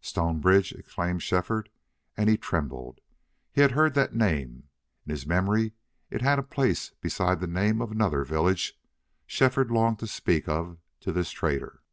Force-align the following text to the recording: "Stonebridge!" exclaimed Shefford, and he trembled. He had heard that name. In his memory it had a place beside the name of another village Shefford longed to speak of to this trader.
"Stonebridge!" 0.00 0.72
exclaimed 0.72 1.22
Shefford, 1.22 1.70
and 2.16 2.28
he 2.28 2.36
trembled. 2.36 3.00
He 3.52 3.60
had 3.60 3.70
heard 3.70 3.94
that 3.94 4.12
name. 4.12 4.64
In 5.06 5.10
his 5.10 5.24
memory 5.24 5.70
it 6.10 6.20
had 6.20 6.36
a 6.40 6.42
place 6.42 6.90
beside 7.00 7.38
the 7.38 7.46
name 7.46 7.80
of 7.80 7.92
another 7.92 8.24
village 8.24 8.76
Shefford 9.24 9.70
longed 9.70 10.00
to 10.00 10.08
speak 10.08 10.48
of 10.48 10.78
to 10.98 11.12
this 11.12 11.30
trader. 11.30 11.84